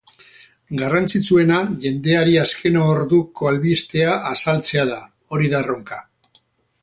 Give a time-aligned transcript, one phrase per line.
[0.77, 4.99] Garrantzitsuena jendeari azken orduko albistea azaltzea da,
[5.35, 6.01] hori da erronka.